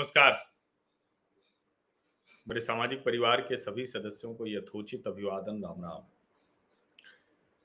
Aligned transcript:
नमस्कार। 0.00 0.32
मेरे 2.46 2.60
सामाजिक 2.60 2.98
परिवार 3.04 3.40
के 3.40 3.56
सभी 3.56 3.84
सदस्यों 3.86 4.32
को 4.34 4.46
यथोचित 4.46 5.06
अभिवादन 5.06 5.60
राम 5.62 5.82
राम 5.84 6.04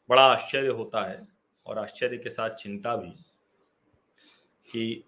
बड़ा 0.09 0.21
आश्चर्य 0.23 0.69
होता 0.69 1.03
है 1.05 1.27
और 1.65 1.79
आश्चर्य 1.79 2.17
के 2.17 2.29
साथ 2.29 2.55
चिंता 2.55 2.95
भी 2.95 3.11
कि 4.67 5.03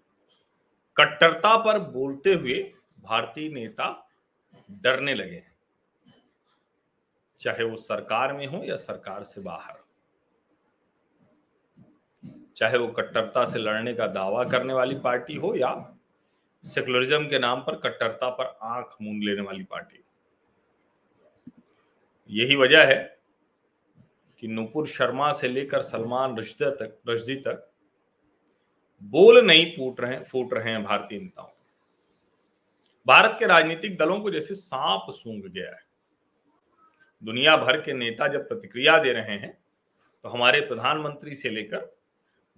कट्टरता 0.96 1.56
पर 1.64 1.78
बोलते 1.90 2.34
हुए 2.34 2.56
भारतीय 3.00 3.48
नेता 3.48 3.90
डरने 4.70 5.14
लगे 5.14 5.36
हैं, 5.36 5.54
चाहे 7.40 7.64
वो 7.64 7.76
सरकार 7.76 8.32
में 8.32 8.46
हो 8.46 8.62
या 8.64 8.76
सरकार 8.78 9.24
से 9.24 9.40
बाहर। 9.40 9.84
चाहे 12.56 12.78
वो 12.78 12.88
कट्टरता 12.88 13.44
से 13.44 13.58
लड़ने 13.58 13.94
का 13.94 14.06
दावा 14.06 14.44
करने 14.44 14.72
वाली 14.72 14.98
पार्टी 15.00 15.34
हो 15.34 15.54
या 15.54 15.74
सेकुलरिज्म 16.64 17.28
के 17.28 17.38
नाम 17.38 17.60
पर 17.60 17.74
कट्टरता 17.74 18.28
पर 18.30 18.58
आँख 18.62 18.96
मूंद 19.02 19.22
लेने 19.24 19.42
वाली 19.42 19.64
पार्टी। 19.64 20.04
यही 22.30 22.56
वजह 22.56 22.86
है 22.86 23.18
कि 24.42 24.48
नुपुर 24.48 24.86
शर्मा 24.86 25.32
से 25.32 25.48
लेकर 25.48 25.82
सलमान 25.82 26.36
रश्दी 26.38 26.64
तक 26.64 26.98
रश्दी 27.08 27.34
तक 27.36 27.70
बोल 29.02 29.40
नहीं 29.46 29.70
फूट 29.76 30.00
रहे 30.00 30.18
फूट 30.20 30.52
रहे 30.54 30.70
हैं 30.70 30.82
भारतीय 30.84 31.18
नेताओं। 31.20 31.48
भारत 33.06 33.36
के 33.38 33.46
राजनीतिक 33.46 33.96
दलों 33.98 34.20
को 34.20 34.30
जैसे 34.30 34.54
सांप 34.54 35.10
सूंघ 35.10 35.42
गया 35.44 35.70
है। 35.70 35.86
दुनिया 37.22 37.56
भर 37.56 37.80
के 37.80 37.92
नेता 37.92 38.28
जब 38.28 38.48
प्रतिक्रिया 38.48 38.98
दे 38.98 39.12
रहे 39.12 39.38
हैं 39.38 39.52
तो 40.24 40.28
हमारे 40.28 40.60
प्रधानमंत्री 40.60 41.34
से 41.34 41.50
लेकर 41.50 41.96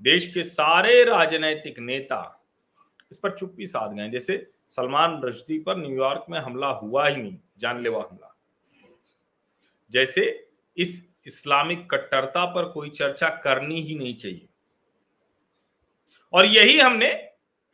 देश 0.02 0.32
के 0.34 0.42
सारे 0.42 1.04
राजनैतिक 1.04 1.78
नेता 1.78 2.39
इस 3.10 3.18
पर 3.18 3.36
चुप्पी 3.36 3.66
साध 3.66 3.92
गए 3.92 4.08
जैसे 4.10 4.46
सलमान 4.68 5.20
रश्दी 5.24 5.58
पर 5.58 5.76
न्यूयॉर्क 5.76 6.26
में 6.30 6.38
हमला 6.38 6.68
हुआ 6.68 7.06
ही 7.08 7.16
नहीं, 7.16 7.36
जानलेवा 7.58 8.06
हमला। 8.10 8.36
जैसे 9.92 10.22
इस 10.76 11.08
इस्लामिक 11.26 11.86
कट्टरता 11.90 12.44
पर 12.44 12.70
कोई 12.72 12.90
चर्चा 12.90 13.28
करनी 13.44 13.80
ही 13.82 13.94
नहीं 13.94 14.14
चाहिए। 14.14 14.46
और 16.32 16.46
यही 16.46 16.78
हमने 16.78 17.10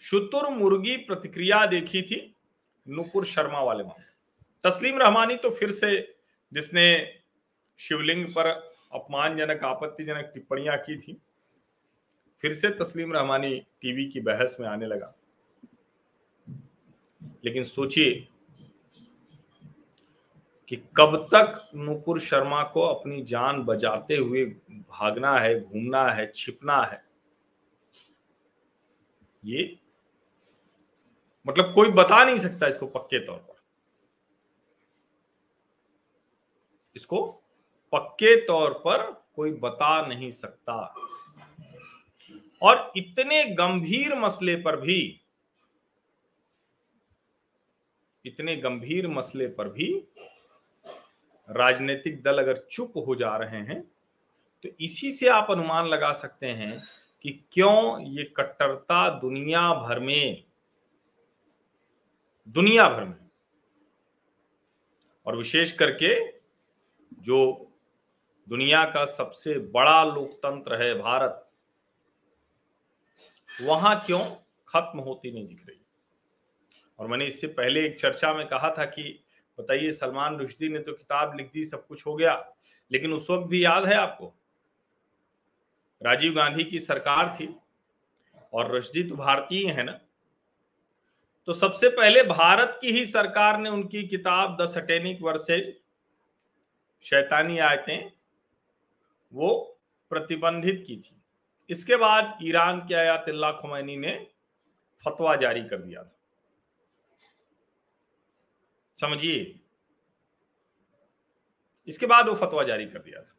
शुतुर 0.03 0.49
मुर्गी 0.49 0.97
प्रतिक्रिया 0.97 1.65
देखी 1.67 2.03
थी 2.03 2.21
नुपुर 2.87 3.25
शर्मा 3.25 3.61
वाले 3.61 3.85
मामले 3.85 4.05
तस्लीम 4.65 4.99
रहमानी 4.99 5.37
तो 5.37 5.51
फिर 5.51 5.71
से 5.71 5.91
जिसने 6.53 6.87
शिवलिंग 7.81 8.27
पर 8.27 8.47
अपमानजनक, 8.47 9.65
आपत्तिजनक 9.65 10.31
टिप्पणियाँ 10.35 10.77
की 10.79 10.97
थी, 10.97 11.17
फिर 12.43 12.55
से 12.55 12.71
तस्लीम 12.71 13.13
रहमानी 13.13 13.59
टीवी 13.81 14.07
की 14.07 14.21
बहस 14.21 14.57
में 14.61 14.67
आने 14.69 14.87
लगा। 14.87 15.15
लेकिन 17.47 17.65
सोचिए 17.65 18.29
कि 20.69 20.77
कब 20.77 21.27
तक 21.35 21.71
नुपुर 21.75 22.21
शर्मा 22.21 22.63
को 22.63 22.81
अपनी 22.81 23.23
जान 23.23 23.63
बचाते 23.63 24.17
हुए 24.17 24.45
भागना 24.71 25.39
है, 25.39 25.61
घूमना 25.61 26.11
है, 26.13 26.33
छिपना 26.35 26.83
है? 26.83 27.05
ये 29.45 29.79
मतलब 31.49 31.75
कोई 31.75 31.89
बता 31.89 32.25
नहीं 32.25 32.39
सकता 32.39 32.67
इसको 32.67 32.87
पक्के 32.87 33.27
तौर 33.27 33.39
पर। 33.39 33.61
इसको 36.97 37.27
पक्के 37.93 38.47
तौर 38.47 38.73
पर 38.73 39.27
कोई 39.35 39.53
बता 39.53 40.07
नहीं 40.07 40.31
सकता। 40.31 40.95
और 42.63 42.93
इतने 42.97 43.45
गंभीर 43.45 44.15
मसले 44.15 44.57
पर 44.57 44.81
भी 44.81 45.21
इतने 48.27 48.57
गंभीर 48.57 49.09
मसले 49.09 49.47
पर 49.49 49.69
भी 49.69 49.93
राजनीतिक 51.49 52.23
दल 52.23 52.39
अगर 52.39 52.67
चुप 52.71 52.93
हो 53.07 53.15
जा 53.15 53.37
रहे 53.37 53.61
हैं 53.63 53.81
तो 54.65 54.69
इसी 54.81 55.11
से 55.13 55.29
आप 55.29 55.51
अनुमान 55.51 55.87
लगा 55.87 56.13
सकते 56.13 56.47
हैं 56.47 56.79
कि 57.25 57.33
क्यों 57.53 58.01
ये 58.01 58.25
कट्टरता 58.37 59.09
दुनिया 59.21 59.73
भर 59.75 59.99
में, 60.01 60.45
दुनिया 62.49 62.89
भर 62.89 63.05
में, 63.05 63.31
और 65.27 65.37
विशेष 65.37 65.73
करके 65.73 66.15
जो 67.23 67.39
दुनिया 68.49 68.85
का 68.85 69.05
सबसे 69.07 69.59
बड़ा 69.59 70.05
लोकतंत्र 70.05 70.83
है 70.83 70.95
भारत, 70.95 71.43
वहाँ 73.51 74.01
क्यों 74.07 74.21
खत्म 74.69 74.99
होती 74.99 75.33
नहीं 75.33 75.47
दिख 75.47 75.67
रही? 75.69 75.81
और 76.99 77.07
मैंने 77.07 77.27
इससे 77.27 77.47
पहले 77.47 77.85
एक 77.87 78.01
चर्चा 78.01 78.33
में 78.35 78.47
कहा 78.49 78.75
था 78.79 78.85
कि 78.85 79.03
बताइए, 79.59 79.93
सलमान 79.93 80.37
रुश्दी 80.37 80.69
ने 80.69 80.79
तो 80.79 80.93
किताब 80.93 81.37
लिख 81.37 81.51
दी, 81.53 81.65
सब 81.65 81.87
कुछ 81.87 82.07
हो 82.07 82.15
गया, 82.17 82.35
लेकिन 82.91 83.13
उस 83.13 83.31
वक्त 83.31 83.47
भी 83.47 83.65
याद 83.65 83.87
है 83.87 83.95
आपको? 83.95 84.35
राजीव 86.03 86.35
गांधी 86.35 86.65
की 86.65 86.81
सरकार 86.81 87.35
थी 87.35 87.55
और 88.53 88.71
रुश्दी 88.71 89.03
तो 89.03 89.17
भारतीय 89.17 89.71
है 89.71 89.83
ना? 89.83 89.99
तो 91.47 91.53
सबसे 91.53 91.89
पहले 91.89 92.23
भारत 92.23 92.79
की 92.81 92.93
ही 92.93 93.07
सरकार 93.07 93.59
ने 93.59 93.71
उनकी 93.71 94.03
किताब 94.09 94.57
द 94.61 94.67
सटेनिक 94.67 95.23
वर्सेज, 95.23 95.75
शैतानी 97.05 97.59
आयतें, 97.59 98.11
वो 99.33 99.79
प्रतिबंधित 100.11 100.85
की 100.87 100.97
थी। 100.97 101.23
इसके 101.71 101.97
बाद 101.97 102.39
ईरान 102.43 102.81
के 102.81 102.95
आयातुल्ला 102.95 103.53
खुमैनी 103.53 103.97
ने 103.97 104.27
फतवा 105.05 105.37
जारी 105.37 105.63
कर 105.63 105.77
दिया 105.77 106.03
था। 106.03 106.16
समझिए। 108.99 109.61
इसके 111.89 112.07
बाद 112.07 112.29
वो 112.29 112.35
फतवा 112.35 112.63
जारी 112.65 112.87
कर 112.87 112.99
दिया 112.99 113.21
था। 113.23 113.33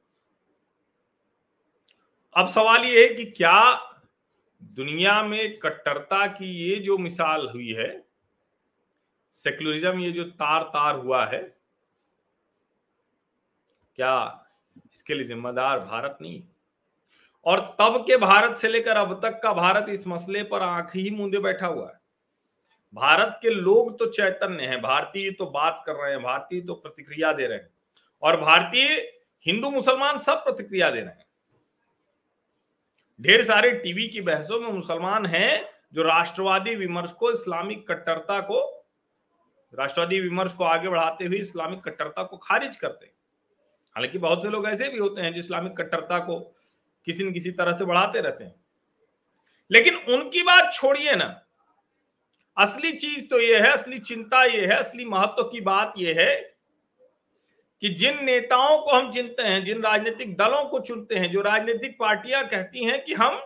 अब 2.35 2.47
सवाल 2.47 2.85
ये 2.85 3.07
है 3.07 3.13
कि 3.13 3.25
क्या 3.25 3.59
दुनिया 4.61 5.21
में 5.23 5.57
कट्टरता 5.59 6.25
की 6.27 6.51
ये 6.59 6.75
जो 6.75 6.97
मिसाल 6.97 7.47
हुई 7.47 7.71
है 7.73 7.89
सेक्युलरिज्म 9.33 9.99
ये 9.99 10.11
जो 10.11 10.23
तार 10.23 10.63
तार 10.63 10.95
हुआ 10.95 11.25
है, 11.25 11.41
क्या 13.95 14.45
इसके 14.93 15.13
लिए 15.13 15.23
जिम्मेदार 15.23 15.79
भारत 15.79 16.17
नहीं? 16.21 16.43
और 17.45 17.59
तब 17.81 18.03
के 18.07 18.17
भारत 18.17 18.57
से 18.57 18.67
लेकर 18.67 18.97
अब 18.97 19.19
तक 19.21 19.39
का 19.43 19.53
भारत 19.53 19.89
इस 19.89 20.07
मसले 20.07 20.43
पर 20.43 20.61
आँख 20.61 20.95
ही 20.95 21.09
मूंदे 21.09 21.39
बैठा 21.39 21.67
हुआ 21.67 21.87
है। 21.87 21.99
भारत 22.97 23.39
के 23.41 23.49
लोग 23.49 23.99
तो 23.99 24.05
चैतन्य 24.05 24.63
हैं, 24.63 24.81
भारतीय 24.81 25.31
तो 25.31 25.45
बात 25.45 25.83
कर 25.85 25.93
रहे 25.93 26.11
हैं, 26.11 26.23
भारतीय 26.23 26.61
तो 26.61 26.73
प्रतिक्रिया 26.73 27.33
दे 27.33 27.47
रहे 27.47 27.57
हैं, 27.57 27.69
और 28.21 28.41
भारतीय, 28.41 29.19
हिंदू, 29.45 29.69
मुसलमान 29.69 30.19
सब 30.19 30.33
प्रतिक्रिया 30.33 30.89
दे 30.89 30.99
रहे 30.99 31.09
हैं। 31.09 31.25
ढेर 33.21 33.43
सारे 33.43 33.71
टीवी 33.71 34.07
की 34.07 34.21
बहसों 34.21 34.59
में 34.59 34.71
मुसलमान 34.71 35.25
हैं 35.25 35.69
जो 35.93 36.03
राष्ट्रवादी 36.03 36.75
विमर्श 36.75 37.11
को, 37.11 37.31
इस्लामिक 37.31 37.91
कट्टरता 37.91 38.39
को, 38.39 38.87
राष्ट्रवादी 39.73 40.19
विमर्श 40.19 40.53
को 40.53 40.63
आगे 40.63 40.89
बढ़ाते 40.89 41.25
हुए 41.25 41.37
इस्लामिक 41.37 41.81
कट्टरता 41.81 42.23
को 42.23 42.37
खारिज 42.37 42.77
करते 42.77 43.05
हैं। 43.05 43.13
हालाँकि 43.95 44.17
बहुत 44.17 44.41
से 44.41 44.49
लोग 44.49 44.67
ऐसे 44.67 44.89
भी 44.89 44.97
होते 44.97 45.21
हैं 45.21 45.33
जो 45.33 45.39
इस्लामिक 45.39 45.77
कट्टरता 45.77 46.19
को 46.19 46.39
किसी 47.05 47.23
न 47.23 47.33
किसी 47.33 47.51
तरह 47.51 47.73
से 47.73 47.85
बढ़ाते 47.85 48.21
रहते 48.21 48.43
हैं। 48.43 48.55
लेकिन 49.71 49.95
उनकी 49.95 50.41
बात 50.41 50.73
छोड़िए 50.73 51.15
ना। 51.15 51.46
असली 52.57 52.91
चीज़ 52.91 53.27
तो 53.29 53.39
यह 53.39 53.63
है, 53.63 53.71
असली 53.71 53.99
चिंता 53.99 54.43
यह 54.43 54.61
है, 54.61 54.75
असली 54.75 55.05
महत्व 55.05 55.43
की 55.43 55.61
बात 55.61 55.93
यह 55.97 56.15
है 56.19 56.35
कि 57.81 57.89
जिन 57.89 58.23
नेताओं 58.25 58.79
को 58.81 58.91
हम 58.91 59.11
चुनते 59.11 59.43
हैं, 59.43 59.63
जिन 59.65 59.81
राजनीतिक 59.81 60.37
दलों 60.37 60.65
को 60.65 60.79
चुनते 60.79 61.15
हैं, 61.15 61.31
जो 61.31 61.41
राजनीतिक 61.41 61.97
पार्टियाँ 61.99 62.47
कहती 62.47 62.83
हैं 62.83 63.03
कि 63.05 63.13
हम 63.13 63.41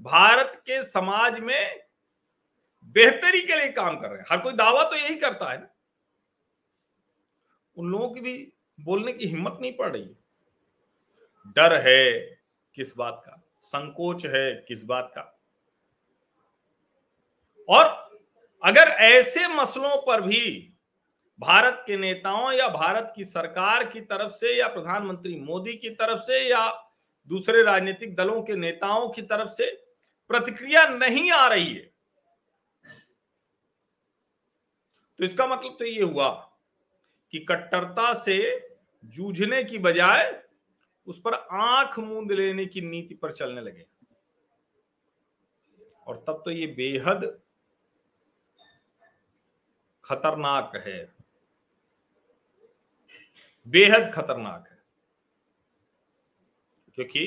भारत 0.00 0.62
के 0.66 0.82
समाज 0.82 1.38
में 1.40 1.80
बेहतरी 2.82 3.40
के 3.40 3.56
लिए 3.56 3.68
काम 3.68 3.96
कर 3.96 4.08
रहे 4.08 4.18
हैं। 4.18 4.26
हर 4.30 4.38
कोई 4.38 4.52
दावा 4.52 4.82
तो 4.84 4.96
यही 4.96 5.14
करता 5.14 5.52
है 5.52 5.58
ना। 5.58 5.68
उन 7.76 7.90
लोगों 7.90 8.10
की 8.10 8.20
भी 8.20 8.52
बोलने 8.80 9.12
की 9.12 9.26
हिम्मत 9.26 9.58
नहीं 9.60 9.72
पड़ 9.72 9.92
रही 9.92 10.04
डर 11.56 11.74
है 11.88 12.20
किस 12.74 12.96
बात 12.96 13.22
का, 13.26 13.42
संकोच 13.60 14.26
है 14.26 14.64
किस 14.68 14.84
बात 14.84 15.12
का। 15.14 15.33
और 17.68 17.84
अगर 18.64 18.88
ऐसे 18.88 19.48
मसलों 19.48 19.96
पर 19.96 20.20
भी 20.20 20.70
भारत 21.40 21.84
के 21.86 21.96
नेताओं 21.96 22.52
या 22.52 22.68
भारत 22.68 23.12
की 23.16 23.24
सरकार 23.24 23.84
की 23.84 24.00
तरफ़ 24.00 24.32
से 24.32 24.58
या 24.58 24.68
प्रधानमंत्री 24.68 25.40
मोदी 25.40 25.74
की 25.76 25.90
तरफ़ 25.90 26.20
से 26.20 26.50
या 26.50 26.90
दूसरे 27.26 27.62
राजनीतिक 27.62 28.16
दलों 28.16 28.42
के 28.42 28.56
नेताओं 28.56 29.08
की 29.08 29.22
तरफ़ 29.22 29.50
से 29.50 29.70
प्रतिक्रिया 30.28 30.88
नहीं 30.88 31.30
आ 31.30 31.48
रही 31.48 31.74
है 31.74 31.90
तो 35.18 35.24
इसका 35.24 35.46
मतलब 35.46 35.76
तो 35.78 35.84
ये 35.84 36.02
हुआ 36.02 36.28
कि 37.32 37.38
कट्टरता 37.38 38.14
से 38.14 38.68
जूझने 39.04 39.64
की 39.64 39.78
बजाय 39.78 40.42
उस 41.06 41.20
पर 41.20 41.34
आँख 41.52 41.98
मूंद 41.98 42.32
लेने 42.32 42.66
की 42.66 42.80
नीति 42.80 43.14
पर 43.14 43.32
चलने 43.32 43.60
लगे। 43.60 43.86
और 46.06 46.24
तब 46.26 46.42
तो 46.44 46.50
ये 46.50 46.66
बेहद 46.66 47.42
खतरनाक 50.04 50.72
है। 50.76 51.14
बेहद 53.66 54.10
खतरनाक 54.14 54.68
है। 54.70 54.78
क्योंकि 56.94 57.24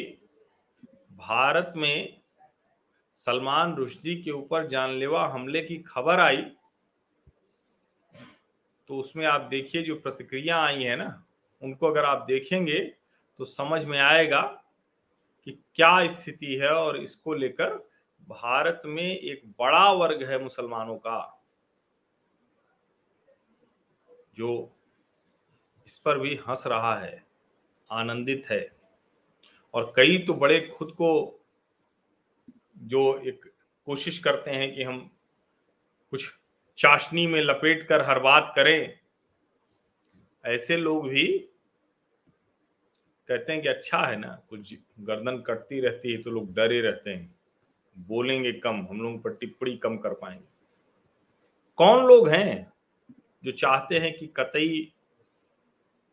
भारत 1.11 1.73
में 1.75 2.21
सलमान 3.13 3.75
रुश्दी 3.75 4.15
के 4.21 4.31
ऊपर 4.31 4.67
जानलेवा 4.67 5.27
हमले 5.27 5.61
की 5.61 5.77
खबर 5.77 6.19
आई 6.19 6.41
तो 8.89 8.97
उसमें 8.97 9.25
आप 9.25 9.41
देखिए 9.41 9.83
जो 9.83 9.95
प्रतिक्रिया 9.95 10.57
आई 10.57 10.83
है 10.83 10.95
ना, 10.95 11.23
उनको 11.61 11.87
अगर 11.87 12.05
आप 12.05 12.25
देखेंगे 12.27 12.79
तो 13.39 13.45
समझ 13.45 13.83
में 13.85 13.99
आएगा 13.99 14.41
कि 15.47 15.51
क्या 15.75 16.07
स्थिति 16.07 16.55
है 16.55 16.69
और 16.69 16.97
इसको 16.97 17.33
लेकर 17.33 17.73
भारत 18.29 18.81
में 18.85 19.03
एक 19.03 19.41
बड़ा 19.59 19.91
वर्ग 19.91 20.23
है 20.23 20.43
मुसलमानों 20.43 20.95
का। 20.97 21.36
जो 24.37 24.77
इस 25.87 25.97
पर 25.97 26.19
भी 26.19 26.35
हंस 26.47 26.63
रहा 26.67 26.99
है, 26.99 27.25
आनंदित 27.91 28.45
है। 28.49 28.75
और 29.73 29.93
कई 29.95 30.17
तो 30.17 30.33
बड़े 30.33 30.59
खुद 30.77 30.91
को 30.91 31.09
जो 32.77 33.01
एक 33.19 33.45
कोशिश 33.87 34.19
करते 34.19 34.51
हैं 34.51 34.75
कि 34.75 34.83
हम 34.83 34.99
कुछ 36.11 36.29
चाशनी 36.77 37.27
में 37.27 37.41
लपेट 37.41 37.87
कर 37.87 38.01
हर 38.01 38.19
बात 38.19 38.51
करें, 38.55 38.99
ऐसे 40.45 40.77
लोग 40.77 41.07
भी 41.09 41.27
कहते 43.29 43.53
हैं 43.53 43.61
कि 43.61 43.67
अच्छा 43.67 43.97
है 43.99 44.15
ना, 44.15 44.41
कुछ 44.49 44.73
गर्दन 44.99 45.37
कटती 45.37 45.79
रहती 45.79 46.11
है 46.11 46.21
तो 46.23 46.31
लोग 46.31 46.53
डरे 46.53 46.81
रहते 46.81 47.09
हैं। 47.09 47.35
बोलेंगे 47.95 48.51
कम, 48.53 48.87
हम 48.89 49.01
लोग 49.01 49.21
पर 49.23 49.33
टिप्पणी 49.33 49.75
कम 49.77 49.97
कर 49.97 50.13
पाएँगे। 50.13 50.45
कौन 51.77 52.05
लोग 52.05 52.29
हैं 52.29 52.66
जो 53.43 53.51
चाहते 53.51 53.99
हैं 53.99 54.17
कि 54.17 54.27
कतई 54.27 54.93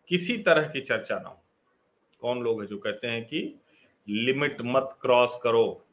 किसी 0.09 0.39
तरह 0.39 0.69
की 0.69 0.81
चर्चा 0.81 1.19
ना 1.19 1.29
हो। 1.29 1.43
कौन 2.21 2.43
लोग 2.43 2.61
है 2.61 2.67
जो 2.67 2.79
कहते 2.79 3.07
हैं 3.07 3.25
कि 3.25 3.61
लिमिट 4.09 4.57
मत 4.61 4.99
क्रॉस 5.03 5.41
करो। 5.43 5.87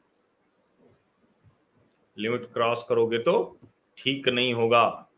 लिमिट 2.18 2.52
क्रॉस 2.52 2.86
करोगे 2.88 3.18
तो 3.18 3.58
ठीक 3.98 4.28
नहीं 4.28 4.54
होगा। 4.54 5.08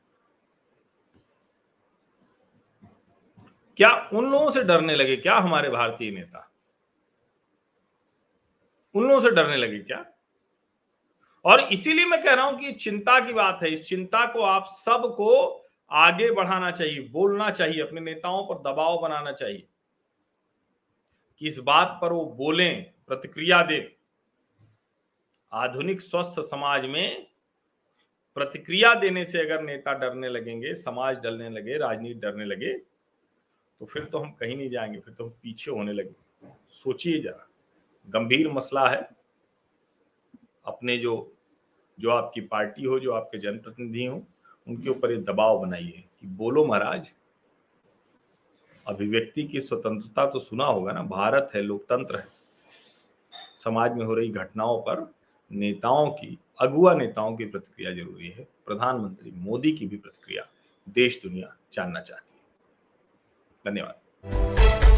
क्या 3.76 4.10
उन 4.12 4.30
लोगों 4.30 4.50
से 4.50 4.62
डरने 4.62 4.94
लगे 4.94 5.16
क्या 5.16 5.36
हमारे 5.36 5.70
भारतीय 5.70 6.10
नेता? 6.10 6.50
उन 8.94 9.08
लोगों 9.08 9.20
से 9.20 9.30
डरने 9.30 9.56
लगे 9.56 9.78
क्या? 9.78 10.04
और 11.44 11.60
इसीलिए 11.60 12.04
मैं 12.04 12.22
कह 12.22 12.34
रहा 12.34 12.44
हूँ 12.44 12.58
कि 12.58 12.72
चिंता 12.72 13.26
की 13.26 13.32
बात 13.32 13.58
है। 13.62 13.70
इस 13.70 13.88
चिंता 13.88 14.26
को 14.26 14.42
आप 14.42 14.66
सबको 14.70 15.63
आगे 15.90 16.30
बढ़ाना 16.30 16.70
चाहिए, 16.70 17.00
बोलना 17.00 17.50
चाहिए, 17.50 17.82
अपने 17.82 18.00
नेताओं 18.00 18.46
पर 18.46 18.72
दबाव 18.72 19.00
बनाना 19.02 19.32
चाहिए। 19.32 19.66
कि 21.38 21.46
इस 21.46 21.58
बात 21.58 21.98
पर 22.02 22.12
वो 22.12 22.24
बोलें, 22.26 22.92
प्रतिक्रिया 23.06 23.62
दे। 23.62 23.96
आधुनिक 25.52 26.00
स्वस्थ 26.00 26.40
समाज 26.40 26.84
में 26.86 27.26
प्रतिक्रिया 28.34 28.94
देने 28.94 29.24
से 29.24 29.40
अगर 29.40 29.62
नेता 29.62 29.92
डरने 29.92 30.28
लगेंगे, 30.28 30.74
समाज 30.74 31.18
डरने 31.18 31.48
लगे, 31.48 31.76
राजनीति 31.78 32.20
डरने 32.20 32.44
लगे 32.44 32.78
तो 33.80 33.86
फिर 33.86 34.04
तो 34.04 34.18
हम 34.18 34.30
कहीं 34.32 34.56
नहीं 34.56 34.70
जाएँगे, 34.70 35.00
फिर 35.00 35.14
तो 35.14 35.24
हम 35.24 35.30
पीछे 35.42 35.70
होने 35.70 35.92
लगे 35.92 36.48
सोचिए 36.70 37.20
जरा, 37.20 37.48
गंभीर 38.08 38.48
मसला 38.48 38.88
है। 38.88 39.08
अपने 40.64 40.98
जो 40.98 41.36
जो 42.00 42.10
आपकी 42.10 42.40
पार्टी 42.40 42.84
हो, 42.84 42.98
जो 43.00 43.12
आपके 43.12 43.38
जनप्रतिनिधि 43.38 44.04
हो 44.04 44.26
उनके 44.66 44.90
ऊपर 44.90 45.10
ये 45.12 45.16
दबाव 45.22 45.58
बनाइए 45.58 46.04
कि 46.20 46.26
बोलो 46.26 46.64
महाराज, 46.64 47.08
अभिव्यक्ति 48.86 49.42
की 49.44 49.60
स्वतंत्रता 49.60 50.26
तो 50.30 50.38
सुना 50.38 50.64
होगा 50.64 50.92
ना, 50.92 51.02
भारत 51.02 51.50
है, 51.54 51.62
लोकतंत्र 51.62 52.18
है। 52.18 52.26
समाज 53.58 53.94
में 53.96 54.04
हो 54.06 54.14
रही 54.14 54.28
घटनाओं 54.28 54.80
पर 54.80 55.12
नेताओं 55.50 56.10
की 56.10 56.38
अगुआ 56.60 56.94
नेताओं 56.94 57.36
की 57.36 57.44
प्रतिक्रिया 57.44 57.94
ज़रूरी 57.94 58.28
है। 58.28 58.46
प्रधानमंत्री 58.66 59.30
मोदी 59.36 59.72
की 59.72 59.86
भी 59.86 59.96
प्रतिक्रिया 59.96 60.46
देश 60.86 61.20
दुनिया 61.22 61.54
जानना 61.72 62.00
चाहती 62.00 62.34
है। 62.34 62.42
धन्यवाद। 63.64 64.93